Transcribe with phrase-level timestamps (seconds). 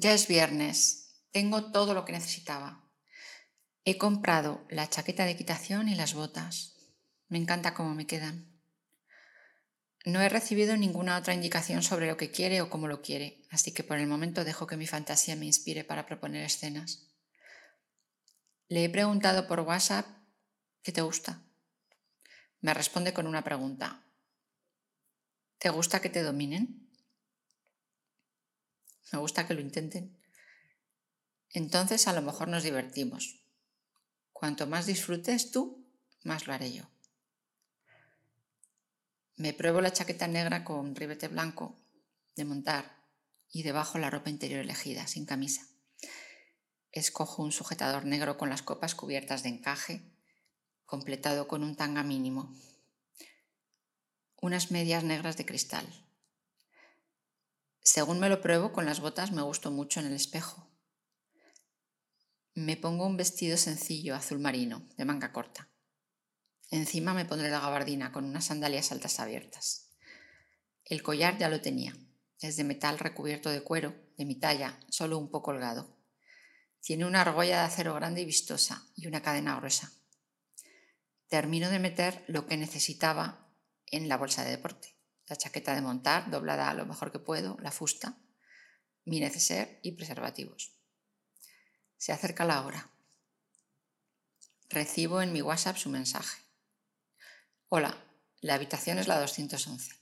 [0.00, 1.24] Ya es viernes.
[1.32, 2.88] Tengo todo lo que necesitaba.
[3.84, 6.76] He comprado la chaqueta de equitación y las botas.
[7.26, 8.62] Me encanta cómo me quedan.
[10.04, 13.74] No he recibido ninguna otra indicación sobre lo que quiere o cómo lo quiere, así
[13.74, 17.08] que por el momento dejo que mi fantasía me inspire para proponer escenas.
[18.68, 20.06] Le he preguntado por WhatsApp
[20.82, 21.42] qué te gusta.
[22.60, 24.06] Me responde con una pregunta.
[25.58, 26.87] ¿Te gusta que te dominen?
[29.12, 30.18] Me gusta que lo intenten.
[31.50, 33.42] Entonces a lo mejor nos divertimos.
[34.32, 35.86] Cuanto más disfrutes tú,
[36.22, 36.84] más lo haré yo.
[39.36, 41.78] Me pruebo la chaqueta negra con ribete blanco
[42.36, 43.04] de montar
[43.50, 45.66] y debajo la ropa interior elegida, sin camisa.
[46.92, 50.02] Escojo un sujetador negro con las copas cubiertas de encaje,
[50.86, 52.54] completado con un tanga mínimo.
[54.40, 55.86] Unas medias negras de cristal,
[57.90, 60.70] según me lo pruebo con las botas me gusto mucho en el espejo.
[62.52, 65.70] Me pongo un vestido sencillo azul marino de manga corta.
[66.70, 69.88] Encima me pondré la gabardina con unas sandalias altas abiertas.
[70.84, 71.96] El collar ya lo tenía.
[72.42, 75.98] Es de metal recubierto de cuero, de mi talla, solo un poco holgado.
[76.82, 79.94] Tiene una argolla de acero grande y vistosa y una cadena gruesa.
[81.26, 83.50] Termino de meter lo que necesitaba
[83.86, 84.97] en la bolsa de deporte
[85.28, 88.18] la chaqueta de montar doblada a lo mejor que puedo, la fusta,
[89.04, 90.72] mi neceser y preservativos.
[91.96, 92.90] Se acerca la hora.
[94.70, 96.42] Recibo en mi WhatsApp su mensaje.
[97.68, 97.96] Hola,
[98.40, 99.94] la habitación es la 211.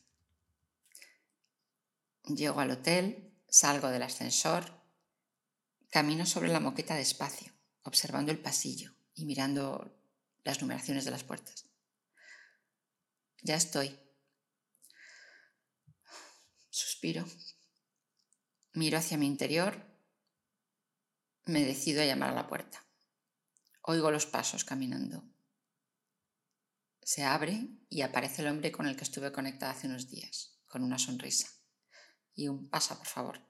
[2.24, 4.84] Llego al hotel, salgo del ascensor,
[5.90, 9.96] camino sobre la moqueta despacio, observando el pasillo y mirando
[10.44, 11.66] las numeraciones de las puertas.
[13.42, 13.98] Ya estoy,
[16.96, 17.26] Suspiro.
[18.72, 19.84] Miro hacia mi interior.
[21.44, 22.86] Me decido a llamar a la puerta.
[23.82, 25.22] Oigo los pasos caminando.
[27.02, 30.82] Se abre y aparece el hombre con el que estuve conectada hace unos días, con
[30.82, 31.48] una sonrisa.
[32.34, 33.46] Y un pasa, por favor.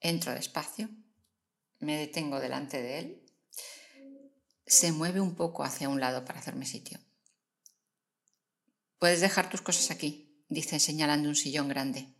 [0.00, 0.88] Entro despacio,
[1.78, 3.32] me detengo delante de él.
[4.66, 6.98] Se mueve un poco hacia un lado para hacerme sitio.
[8.98, 12.14] Puedes dejar tus cosas aquí, dice señalando un sillón grande.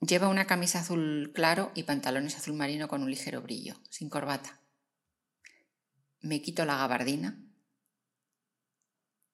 [0.00, 4.60] Lleva una camisa azul claro y pantalones azul marino con un ligero brillo, sin corbata.
[6.20, 7.42] Me quito la gabardina,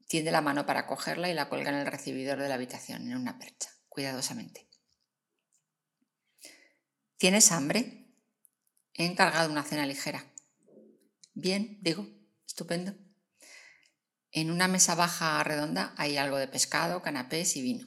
[0.08, 3.16] tiende la mano para cogerla y la cuelga en el recibidor de la habitación, en
[3.16, 4.68] una percha, cuidadosamente.
[7.16, 8.08] ¿Tienes hambre?
[8.94, 10.32] He encargado una cena ligera.
[11.34, 12.06] Bien, digo,
[12.46, 12.94] estupendo.
[14.34, 17.86] En una mesa baja redonda hay algo de pescado, canapés y vino.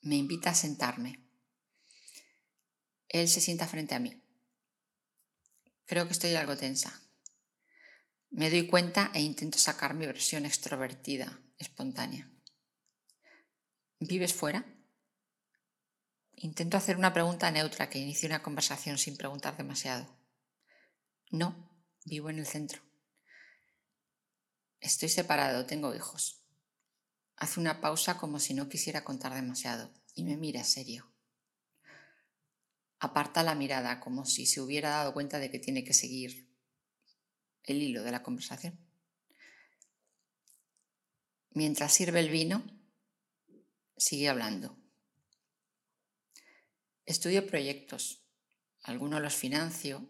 [0.00, 1.24] Me invita a sentarme.
[3.08, 4.20] Él se sienta frente a mí.
[5.86, 7.00] Creo que estoy algo tensa.
[8.30, 12.28] Me doy cuenta e intento sacar mi versión extrovertida, espontánea.
[14.00, 14.66] ¿Vives fuera?
[16.32, 20.06] Intento hacer una pregunta neutra que inicie una conversación sin preguntar demasiado.
[21.30, 21.70] No,
[22.04, 22.87] vivo en el centro.
[24.80, 26.40] Estoy separado, tengo hijos.
[27.36, 31.12] Hace una pausa como si no quisiera contar demasiado y me mira serio.
[33.00, 36.48] Aparta la mirada como si se hubiera dado cuenta de que tiene que seguir
[37.64, 38.78] el hilo de la conversación.
[41.50, 42.64] Mientras sirve el vino,
[43.96, 44.76] sigue hablando.
[47.04, 48.24] Estudio proyectos.
[48.82, 50.08] Algunos los financio,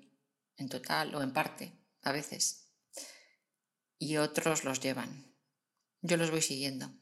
[0.56, 2.67] en total o en parte, a veces
[3.98, 5.34] y otros los llevan.
[6.00, 6.92] Yo los voy siguiendo.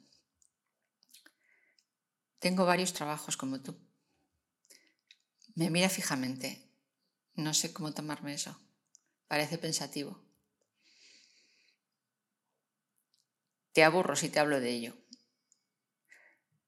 [2.38, 3.78] Tengo varios trabajos como tú.
[5.54, 6.70] Me mira fijamente.
[7.34, 8.58] No sé cómo tomarme eso.
[9.26, 10.22] Parece pensativo.
[13.72, 14.96] Te aburro si te hablo de ello.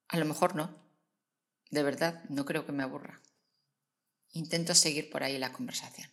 [0.08, 0.90] A lo mejor no.
[1.70, 3.22] De verdad, no creo que me aburra.
[4.32, 6.10] Intento seguir por ahí la conversación.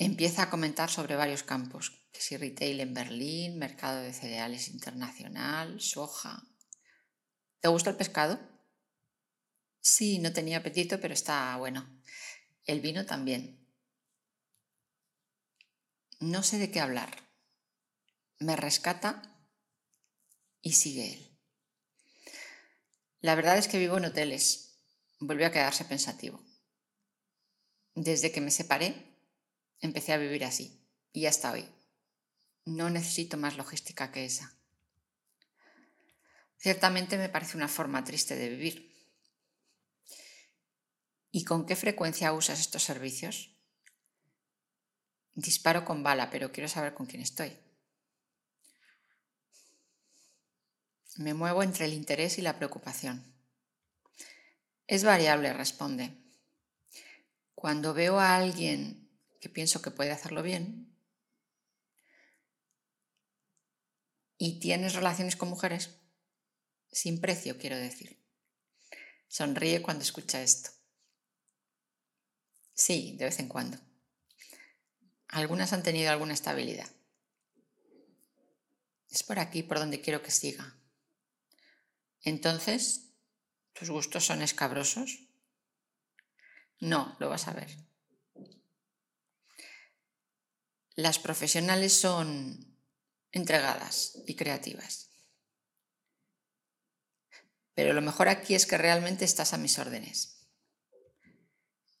[0.00, 5.80] Empieza a comentar sobre varios campos, que si retail en Berlín, mercado de cereales internacional,
[5.80, 6.46] soja.
[7.60, 8.38] ¿Te gusta el pescado?
[9.80, 12.00] Sí, no tenía apetito, pero está bueno.
[12.64, 13.68] El vino también.
[16.20, 17.28] No sé de qué hablar.
[18.38, 19.22] Me rescata
[20.62, 21.40] y sigue él.
[23.18, 24.80] La verdad es que vivo en hoteles.
[25.18, 26.40] Volvió a quedarse pensativo.
[27.96, 29.07] Desde que me separé,
[29.80, 30.80] empecé a vivir así
[31.12, 31.68] y hasta hoy.
[32.64, 34.52] No necesito más logística que esa.
[36.58, 38.88] Ciertamente me parece una forma triste de vivir.
[41.30, 43.54] ¿Y con qué frecuencia usas estos servicios?
[45.34, 47.56] Disparo con bala, pero quiero saber con quién estoy.
[51.16, 53.24] Me muevo entre el interés y la preocupación.
[54.86, 56.16] Es variable, responde.
[57.54, 59.07] Cuando veo a alguien
[59.40, 60.94] que pienso que puede hacerlo bien
[64.38, 65.90] y tienes relaciones con mujeres,
[66.90, 68.22] sin precio quiero decir,
[69.26, 70.70] sonríe cuando escucha esto.
[72.74, 73.76] Sí, de vez en cuando.
[75.26, 76.88] Algunas han tenido alguna estabilidad.
[79.10, 80.78] Es por aquí por donde quiero que siga.
[82.22, 83.10] Entonces,
[83.72, 85.18] ¿tus gustos son escabrosos?
[86.78, 87.87] No, lo vas a ver.
[90.98, 92.76] Las profesionales son
[93.30, 95.10] entregadas y creativas.
[97.74, 100.48] Pero lo mejor aquí es que realmente estás a mis órdenes.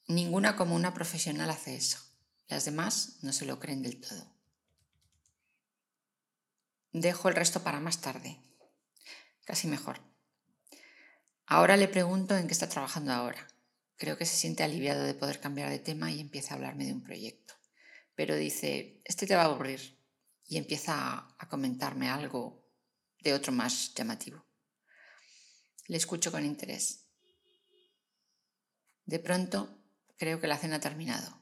[0.08, 2.00] Ninguna como una profesional hace eso.
[2.48, 4.34] Las demás no se lo creen del todo.
[6.90, 8.36] Dejo el resto para más tarde.
[9.44, 10.00] Casi mejor.
[11.46, 13.46] Ahora le pregunto en qué está trabajando ahora.
[13.96, 16.94] Creo que se siente aliviado de poder cambiar de tema y empieza a hablarme de
[16.94, 17.57] un proyecto.
[18.18, 19.96] Pero dice, este te va a aburrir.
[20.48, 22.68] Y empieza a comentarme algo
[23.20, 24.44] de otro más llamativo.
[25.86, 27.04] Le escucho con interés.
[29.04, 29.84] De pronto,
[30.16, 31.40] creo que la cena ha terminado.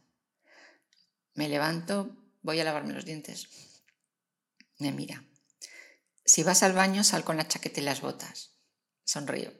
[1.33, 3.49] Me levanto, voy a lavarme los dientes.
[4.79, 5.25] Me mira.
[6.27, 8.51] Si vas al baño, sal con la chaqueta y las botas.
[9.03, 9.51] Sonrío.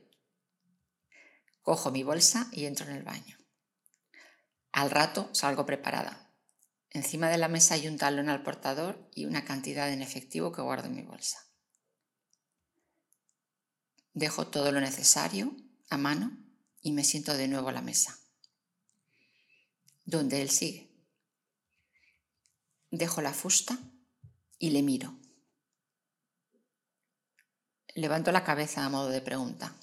[1.63, 3.39] Cojo mi bolsa y entro en el baño.
[4.73, 6.26] Al rato salgo preparada.
[6.91, 10.63] Encima de la mesa hay un talón al portador y una cantidad en efectivo que
[10.63, 11.45] guardo en mi bolsa.
[14.15, 15.55] Dejo todo lo necesario
[15.91, 16.37] a mano
[16.81, 18.19] y me siento de nuevo a la mesa,
[20.05, 20.91] donde él sigue.
[22.91, 23.79] Dejo la fusta
[24.59, 25.15] y le miro.
[27.95, 29.75] Levanto la cabeza a modo de pregunta.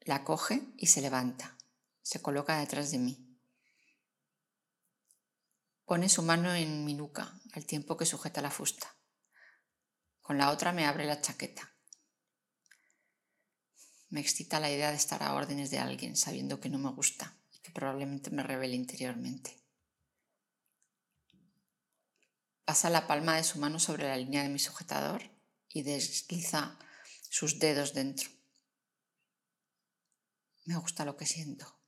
[0.00, 1.56] La coge y se levanta.
[2.02, 3.23] Se coloca detrás de mí.
[5.84, 8.96] Pone su mano en mi nuca al tiempo que sujeta la fusta.
[10.22, 11.74] Con la otra me abre la chaqueta.
[14.08, 17.36] Me excita la idea de estar a órdenes de alguien sabiendo que no me gusta
[17.52, 19.62] y que probablemente me revele interiormente.
[22.64, 25.22] Pasa la palma de su mano sobre la línea de mi sujetador
[25.68, 26.78] y desliza
[27.28, 28.30] sus dedos dentro.
[30.64, 31.78] Me gusta lo que siento.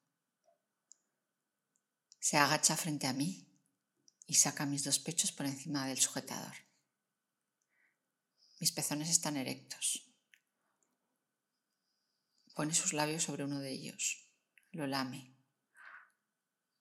[2.18, 3.45] Se agacha frente a mí
[4.26, 6.54] y saca mis dos pechos por encima del sujetador.
[8.58, 10.02] Mis pezones están erectos.
[12.54, 14.30] Pone sus labios sobre uno de ellos,
[14.72, 15.36] lo lame,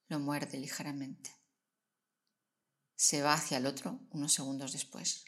[0.07, 1.35] lo muerde ligeramente.
[2.95, 5.25] Se va hacia el otro unos segundos después.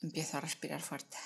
[0.00, 1.16] Empiezo a respirar fuerte.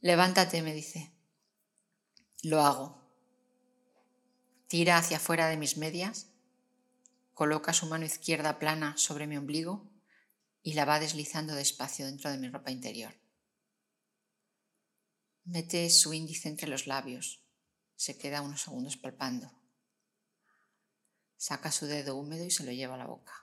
[0.00, 1.13] Levántate, me dice.
[2.44, 3.00] Lo hago.
[4.68, 6.26] Tira hacia afuera de mis medias,
[7.32, 9.90] coloca su mano izquierda plana sobre mi ombligo
[10.62, 13.18] y la va deslizando despacio dentro de mi ropa interior.
[15.44, 17.42] Mete su índice entre los labios,
[17.96, 19.50] se queda unos segundos palpando.
[21.38, 23.42] Saca su dedo húmedo y se lo lleva a la boca.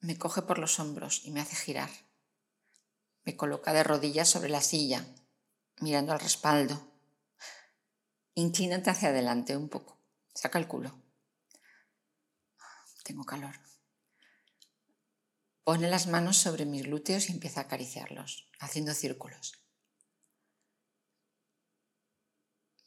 [0.00, 2.07] Me coge por los hombros y me hace girar.
[3.28, 5.04] Me coloca de rodillas sobre la silla,
[5.80, 6.90] mirando al respaldo.
[8.32, 10.00] Inclínate hacia adelante un poco.
[10.34, 10.98] Saca el culo.
[13.04, 13.54] Tengo calor.
[15.62, 19.60] Pone las manos sobre mis glúteos y empieza a acariciarlos, haciendo círculos.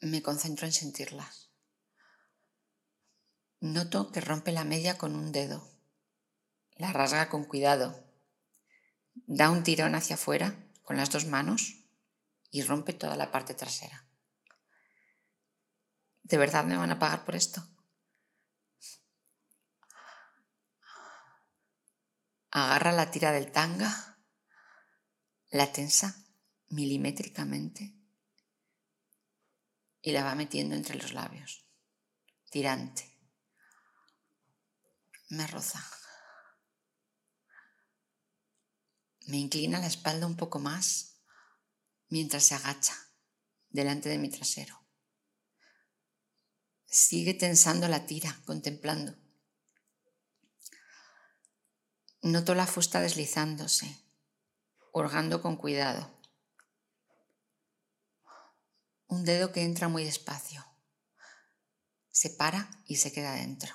[0.00, 1.52] Me concentro en sentirlas.
[3.60, 5.70] Noto que rompe la media con un dedo.
[6.74, 8.11] La rasga con cuidado
[9.14, 11.82] da un tirón hacia afuera con las dos manos
[12.50, 14.06] y rompe toda la parte trasera.
[16.22, 17.66] ¿De verdad me van a pagar por esto?
[22.50, 24.18] Agarra la tira del tanga,
[25.50, 26.14] la tensa
[26.68, 27.94] milimétricamente
[30.02, 31.64] y la va metiendo entre los labios,
[32.50, 33.18] tirante.
[35.30, 35.82] Me roza.
[39.26, 41.20] Me inclina la espalda un poco más
[42.08, 42.96] mientras se agacha
[43.70, 44.78] delante de mi trasero.
[46.86, 49.16] Sigue tensando la tira, contemplando.
[52.20, 53.98] Noto la fusta deslizándose,
[54.92, 56.10] hurgando con cuidado.
[59.06, 60.64] Un dedo que entra muy despacio.
[62.10, 63.74] Se para y se queda dentro.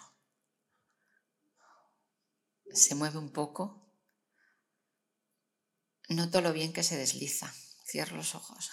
[2.71, 3.86] Se mueve un poco.
[6.07, 7.53] Noto lo bien que se desliza.
[7.85, 8.71] Cierro los ojos.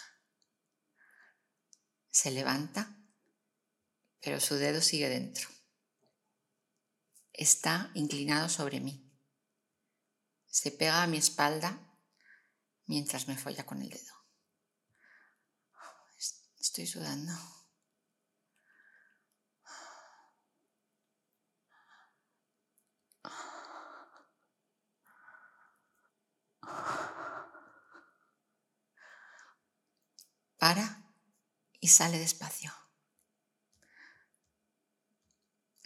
[2.10, 2.96] Se levanta,
[4.20, 5.48] pero su dedo sigue dentro.
[7.32, 9.12] Está inclinado sobre mí.
[10.46, 11.98] Se pega a mi espalda
[12.86, 14.14] mientras me folla con el dedo.
[16.60, 17.32] Estoy sudando.
[30.64, 31.12] Para
[31.78, 32.73] y sale despacio.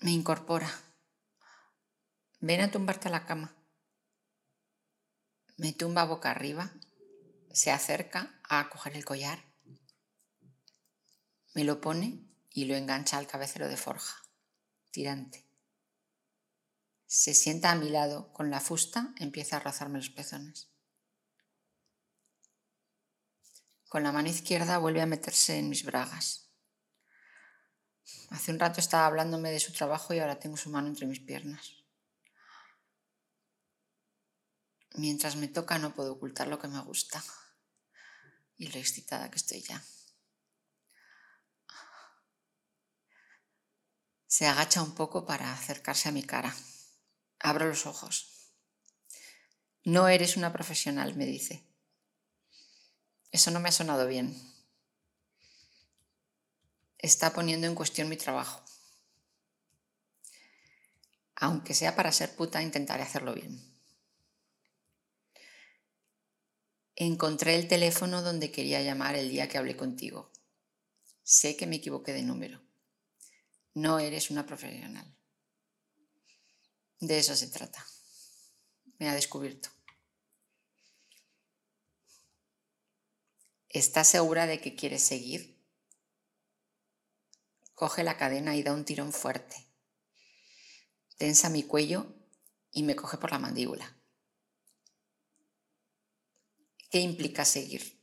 [0.02, 0.70] Me incorpora.
[2.38, 3.56] Ven a tumbarte a la cama.
[5.56, 6.70] Me tumba boca arriba.
[7.50, 9.42] Se acerca a coger el collar.
[11.54, 14.22] Me lo pone y lo engancha al cabecero de forja,
[14.92, 15.44] tirante.
[17.04, 20.70] Se sienta a mi lado con la fusta, empieza a rozarme los pezones.
[23.88, 26.50] Con la mano izquierda vuelve a meterse en mis bragas.
[28.30, 31.20] Hace un rato estaba hablándome de su trabajo y ahora tengo su mano entre mis
[31.20, 31.72] piernas.
[34.94, 37.22] Mientras me toca no puedo ocultar lo que me gusta
[38.56, 39.82] y lo excitada que estoy ya.
[44.26, 46.54] Se agacha un poco para acercarse a mi cara.
[47.38, 48.52] Abro los ojos.
[49.84, 51.67] No eres una profesional, me dice.
[53.30, 54.34] Eso no me ha sonado bien.
[56.98, 58.62] Está poniendo en cuestión mi trabajo.
[61.36, 63.62] Aunque sea para ser puta, intentaré hacerlo bien.
[66.96, 70.32] Encontré el teléfono donde quería llamar el día que hablé contigo.
[71.22, 72.60] Sé que me equivoqué de número.
[73.74, 75.06] No eres una profesional.
[76.98, 77.86] De eso se trata.
[78.98, 79.68] Me ha descubierto.
[83.70, 85.62] ¿Estás segura de que quieres seguir?
[87.74, 89.56] Coge la cadena y da un tirón fuerte.
[91.18, 92.06] Tensa mi cuello
[92.72, 93.94] y me coge por la mandíbula.
[96.90, 98.02] ¿Qué implica seguir?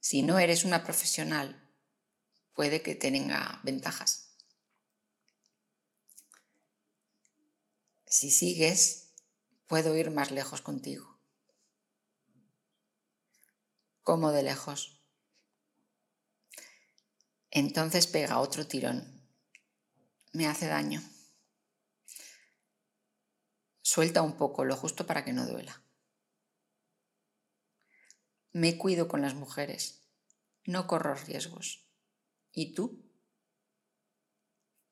[0.00, 1.72] Si no eres una profesional,
[2.52, 4.36] puede que tenga ventajas.
[8.06, 9.14] Si sigues,
[9.66, 11.11] puedo ir más lejos contigo.
[14.02, 15.02] Como de lejos.
[17.50, 19.28] Entonces pega otro tirón.
[20.32, 21.02] Me hace daño.
[23.82, 25.84] Suelta un poco, lo justo para que no duela.
[28.52, 30.08] Me cuido con las mujeres.
[30.64, 31.86] No corro riesgos.
[32.52, 33.04] ¿Y tú?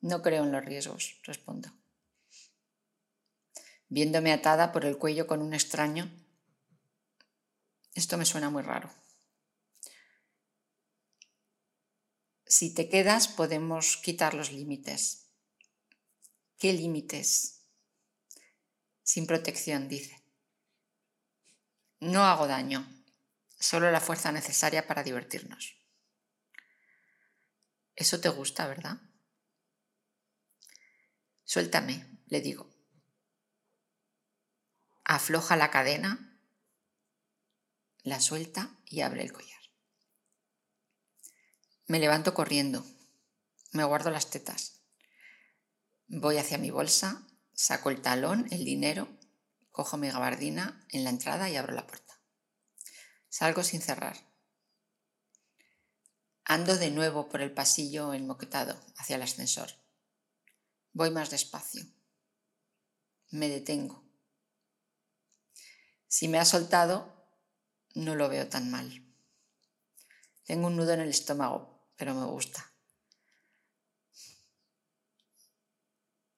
[0.00, 1.70] No creo en los riesgos, respondo.
[3.88, 6.10] Viéndome atada por el cuello con un extraño,
[7.94, 8.92] esto me suena muy raro.
[12.46, 15.28] Si te quedas, podemos quitar los límites.
[16.58, 17.62] ¿Qué límites?
[19.02, 20.20] Sin protección, dice.
[22.00, 22.86] No hago daño,
[23.58, 25.76] solo la fuerza necesaria para divertirnos.
[27.94, 28.98] Eso te gusta, ¿verdad?
[31.44, 32.70] Suéltame, le digo.
[35.04, 36.29] Afloja la cadena
[38.02, 39.60] la suelta y abre el collar.
[41.86, 42.84] Me levanto corriendo,
[43.72, 44.80] me guardo las tetas.
[46.06, 49.08] Voy hacia mi bolsa, saco el talón, el dinero,
[49.70, 52.20] cojo mi gabardina en la entrada y abro la puerta.
[53.28, 54.16] Salgo sin cerrar.
[56.44, 59.70] Ando de nuevo por el pasillo enmoquetado hacia el ascensor.
[60.92, 61.84] Voy más despacio.
[63.30, 64.04] Me detengo.
[66.08, 67.19] Si me ha soltado,
[67.94, 69.06] no lo veo tan mal.
[70.44, 72.72] Tengo un nudo en el estómago, pero me gusta.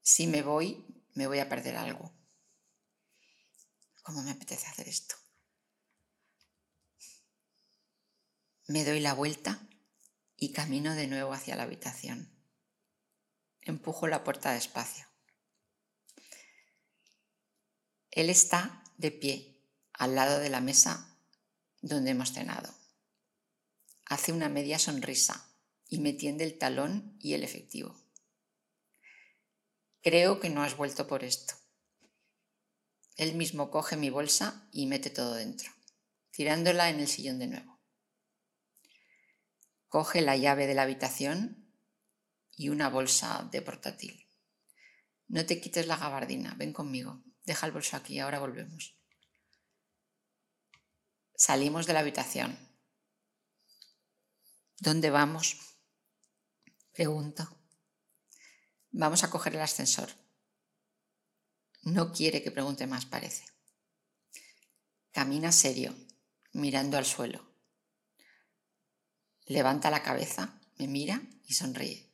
[0.00, 2.12] Si me voy, me voy a perder algo.
[4.02, 5.14] ¿Cómo me apetece hacer esto?
[8.66, 9.60] Me doy la vuelta
[10.36, 12.36] y camino de nuevo hacia la habitación.
[13.60, 15.06] Empujo la puerta despacio.
[18.10, 21.11] Él está de pie al lado de la mesa
[21.82, 22.72] donde hemos cenado.
[24.06, 25.52] Hace una media sonrisa
[25.88, 28.00] y me tiende el talón y el efectivo.
[30.00, 31.54] Creo que no has vuelto por esto.
[33.16, 35.70] Él mismo coge mi bolsa y mete todo dentro,
[36.30, 37.78] tirándola en el sillón de nuevo.
[39.88, 41.70] Coge la llave de la habitación
[42.56, 44.26] y una bolsa de portátil.
[45.28, 47.22] No te quites la gabardina, ven conmigo.
[47.44, 48.96] Deja el bolso aquí, ahora volvemos.
[51.34, 52.58] Salimos de la habitación.
[54.78, 55.56] ¿Dónde vamos?
[56.92, 57.48] Pregunto.
[58.90, 60.10] Vamos a coger el ascensor.
[61.82, 63.44] No quiere que pregunte más, parece.
[65.10, 65.94] Camina serio,
[66.52, 67.44] mirando al suelo.
[69.46, 72.12] Levanta la cabeza, me mira y sonríe.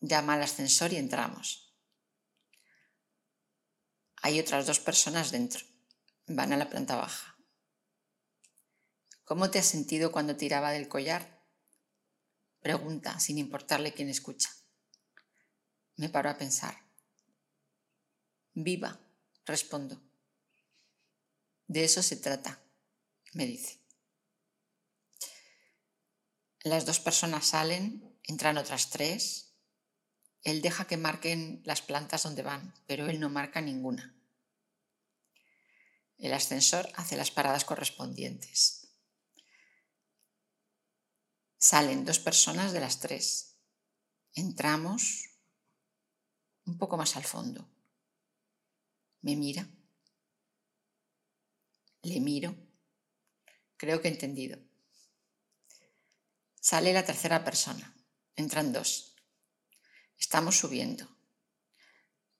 [0.00, 1.74] Llama al ascensor y entramos.
[4.22, 5.69] Hay otras dos personas dentro.
[6.32, 7.36] Van a la planta baja.
[9.24, 11.44] ¿Cómo te has sentido cuando tiraba del collar?
[12.60, 14.48] Pregunta, sin importarle quién escucha.
[15.96, 16.84] Me paro a pensar.
[18.54, 19.00] Viva,
[19.44, 20.00] respondo.
[21.66, 22.62] De eso se trata,
[23.32, 23.80] me dice.
[26.62, 29.56] Las dos personas salen, entran otras tres.
[30.44, 34.14] Él deja que marquen las plantas donde van, pero él no marca ninguna.
[36.20, 38.88] El ascensor hace las paradas correspondientes.
[41.56, 43.56] Salen dos personas de las tres.
[44.34, 45.30] Entramos
[46.66, 47.66] un poco más al fondo.
[49.22, 49.66] Me mira.
[52.02, 52.54] Le miro.
[53.78, 54.58] Creo que he entendido.
[56.60, 57.94] Sale la tercera persona.
[58.36, 59.16] Entran dos.
[60.18, 61.08] Estamos subiendo.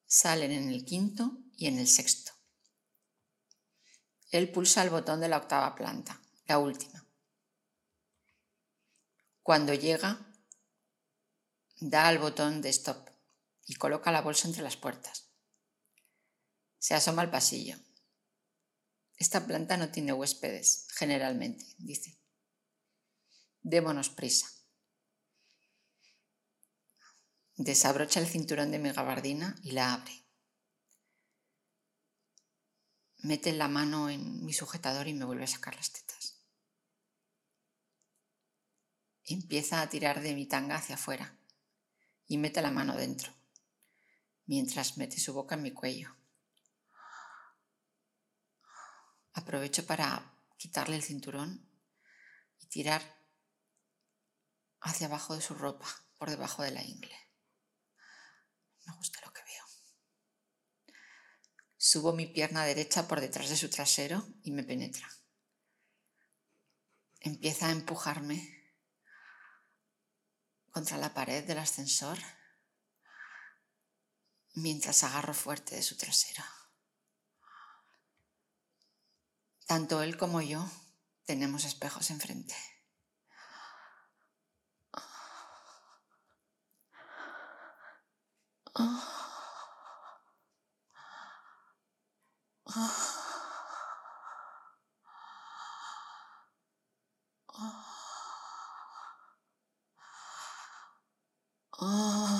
[0.05, 2.40] Salen en el quinto y en el sexto.
[4.31, 7.05] Él pulsa el botón de la octava planta, la última.
[9.43, 10.33] Cuando llega,
[11.81, 13.09] da al botón de stop
[13.67, 15.31] y coloca la bolsa entre las puertas.
[16.79, 17.77] Se asoma al pasillo.
[19.17, 22.19] Esta planta no tiene huéspedes, generalmente, dice.
[23.61, 24.49] Démonos prisa.
[27.57, 30.25] Desabrocha el cinturón de mi gabardina y la abre.
[33.23, 36.37] Mete la mano en mi sujetador y me vuelve a sacar las tetas.
[39.25, 41.37] Empieza a tirar de mi tanga hacia afuera
[42.27, 43.33] y mete la mano dentro,
[44.47, 46.17] mientras mete su boca en mi cuello.
[49.35, 51.69] Aprovecho para quitarle el cinturón
[52.59, 53.03] y tirar
[54.81, 57.17] hacia abajo de su ropa, por debajo de la ingle.
[58.87, 59.50] Me gusta lo que veo.
[61.83, 65.09] Subo mi pierna derecha por detrás de su trasero y me penetra.
[67.21, 68.37] Empieza a empujarme
[70.73, 72.19] contra la pared del ascensor
[74.57, 76.45] mientras agarro fuerte de su trasero.
[79.67, 80.71] Tanto él como yo
[81.25, 82.57] tenemos espejos enfrente.
[88.75, 89.20] Oh.
[92.71, 92.91] 啊。
[97.47, 97.75] 啊。
[101.79, 102.40] 啊。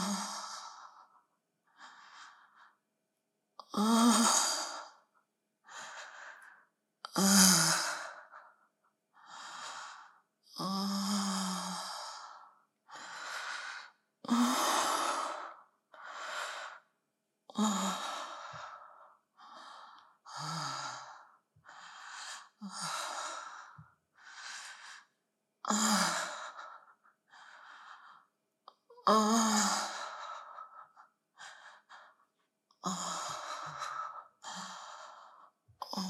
[35.93, 36.01] 어...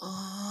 [0.00, 0.41] 어...